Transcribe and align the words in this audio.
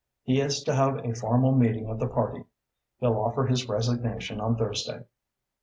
He 0.23 0.41
is 0.41 0.63
to 0.63 0.73
have 0.73 1.05
a 1.05 1.13
formal 1.13 1.51
meeting 1.51 1.87
of 1.87 1.99
the 1.99 2.07
party. 2.07 2.45
He'll 2.99 3.19
offer 3.19 3.45
his 3.45 3.69
resignation 3.69 4.41
on 4.41 4.55
Thursday." 4.55 5.03